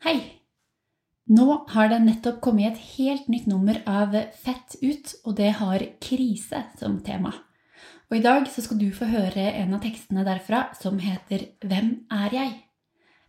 [0.00, 0.16] Hei!
[1.28, 5.82] Nå har det nettopp kommet et helt nytt nummer av Fett ut, og det har
[6.00, 7.34] krise som tema.
[8.08, 11.90] Og i dag så skal du få høre en av tekstene derfra som heter Hvem
[12.16, 12.54] er jeg?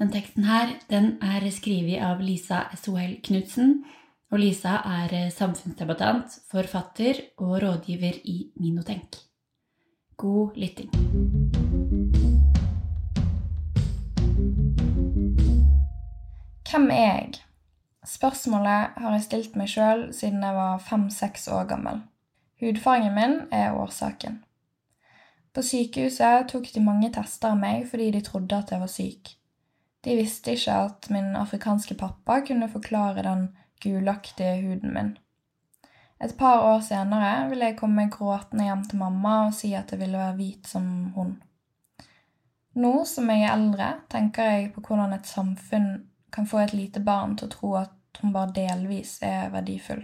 [0.00, 3.82] Den teksten her den er skrevet av Lisa Sohel Knutsen.
[4.32, 9.20] Og Lisa er samfunnsdebattant, forfatter og rådgiver i Minotenk.
[10.16, 10.90] God lytting.
[16.74, 17.34] Hvem er jeg?
[18.02, 22.00] Spørsmålet har jeg stilt meg sjøl siden jeg var fem-seks år gammel.
[22.58, 24.40] Hudfargen min er årsaken.
[25.54, 29.30] På sykehuset tok de mange tester av meg fordi de trodde at jeg var syk.
[30.02, 33.44] De visste ikke at min afrikanske pappa kunne forklare den
[33.84, 35.12] gulaktige huden min.
[36.18, 40.02] Et par år senere ville jeg komme gråtende hjem til mamma og si at jeg
[40.02, 41.36] ville være hvit som hun.
[42.74, 47.00] Nå som jeg er eldre, tenker jeg på hvordan et samfunn kan få et lite
[47.00, 50.02] barn til å tro at hun bare delvis er verdifull.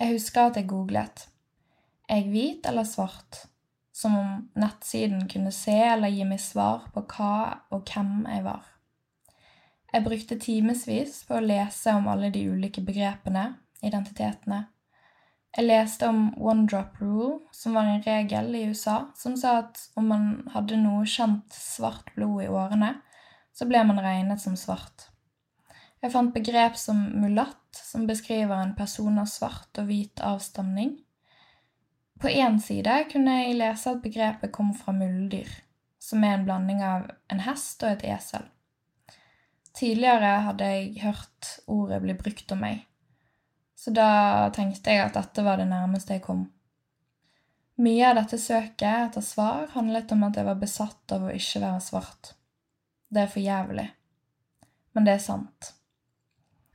[0.00, 1.26] Jeg husker at jeg googlet
[2.10, 3.44] er jeg hvit eller svart,
[3.94, 7.34] som om nettsiden kunne se eller gi meg svar på hva
[7.70, 8.64] og hvem jeg var.
[9.92, 13.44] Jeg brukte timevis på å lese om alle de ulike begrepene,
[13.82, 14.64] identitetene.
[15.56, 19.80] Jeg leste om one drop rule, som var en regel i USA som sa at
[19.98, 22.94] om man hadde noe kjent svart blod i årene,
[23.50, 25.09] så ble man regnet som svart.
[26.00, 30.94] Jeg fant begrep som mulatt, som beskriver en person av svart og hvit avstamning.
[32.20, 35.48] På én side kunne jeg lese at begrepet kom fra muldyr,
[36.00, 38.46] som er en blanding av en hest og et esel.
[39.76, 42.82] Tidligere hadde jeg hørt ordet bli brukt om meg,
[43.76, 44.08] så da
[44.56, 46.48] tenkte jeg at dette var det nærmeste jeg kom.
[47.80, 51.62] Mye av dette søket etter svar handlet om at jeg var besatt av å ikke
[51.62, 52.34] være svart.
[53.08, 53.86] Det er for jævlig.
[54.92, 55.70] Men det er sant.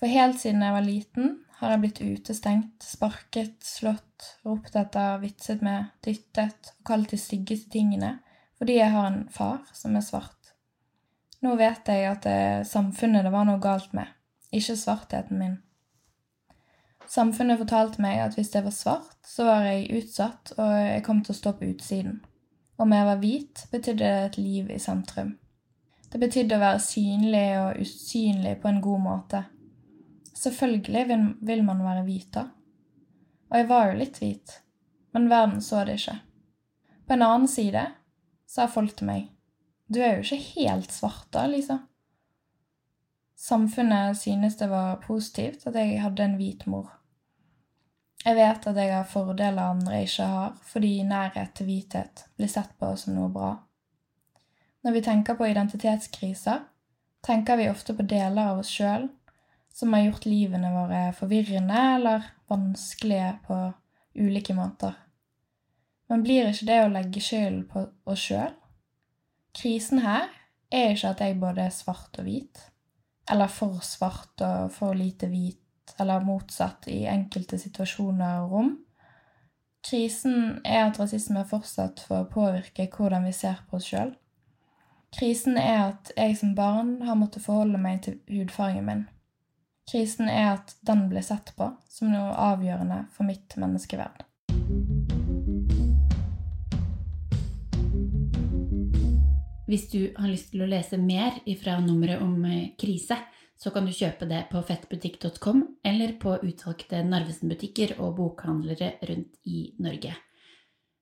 [0.00, 5.60] For helt siden jeg var liten, har jeg blitt utestengt, sparket, slått, ropt etter, vitset
[5.60, 8.16] med, dyttet og kalt de styggeste tingene
[8.60, 10.50] fordi jeg har en far som er svart.
[11.40, 14.08] Nå vet jeg at det er samfunnet det var noe galt med,
[14.52, 15.54] ikke svartheten min.
[17.08, 21.22] Samfunnet fortalte meg at hvis jeg var svart, så var jeg utsatt, og jeg kom
[21.24, 22.20] til å stå på utsiden.
[22.80, 25.32] Om jeg var hvit, betydde det et liv i sentrum.
[26.12, 29.42] Det betydde å være synlig og usynlig på en god måte.
[30.40, 32.46] Selvfølgelig vil, vil man være hvit da.
[33.50, 34.54] Og jeg var jo litt hvit,
[35.12, 36.16] men verden så det ikke.
[37.06, 37.82] På en annen side
[38.48, 39.26] sa folk til meg,
[39.90, 41.80] du er jo ikke helt svart da, Lisa.
[43.40, 46.88] Samfunnet synes det var positivt at jeg hadde en hvit mor.
[48.24, 52.74] Jeg vet at jeg har fordeler andre ikke har, fordi nærhet til hvithet blir sett
[52.78, 53.54] på som noe bra.
[54.84, 56.60] Når vi tenker på identitetskriser,
[57.24, 59.08] tenker vi ofte på deler av oss sjøl
[59.74, 63.60] som har gjort livene våre forvirrende eller vanskelige på
[64.14, 64.96] ulike måter.
[66.10, 68.52] Men blir ikke det å legge skylden på oss sjøl?
[69.54, 70.28] Krisen her
[70.70, 72.60] er ikke at jeg både er svart og hvit,
[73.30, 78.72] eller for svart og for lite hvit, eller motsatt i enkelte situasjoner og rom.
[79.86, 84.12] Krisen er at rasisme fortsatt får påvirke hvordan vi ser på oss sjøl.
[85.14, 89.06] Krisen er at jeg som barn har måttet forholde meg til hudfargen min.
[89.90, 94.22] Krisen er at den blir sett på som noe avgjørende for mitt menneskeverd.
[99.70, 103.18] Hvis du har lyst til å lese mer ifra nummeret om eh, krise,
[103.58, 109.68] så kan du kjøpe det på fettbutikk.com eller på utvalgte Narvesen-butikker og bokhandlere rundt i
[109.82, 110.14] Norge.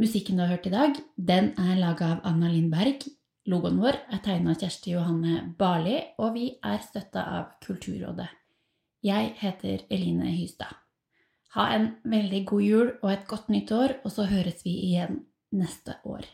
[0.00, 3.04] Musikken du har hørt i dag, den er laga av Anna Lindberg.
[3.48, 8.39] Logoen vår er tegna av Kjersti Johanne Barli, og vi er støtta av Kulturrådet.
[9.00, 10.76] Jeg heter Eline Hystad.
[11.56, 15.22] Ha en veldig god jul og et godt nytt år, og så høres vi igjen
[15.56, 16.26] neste år.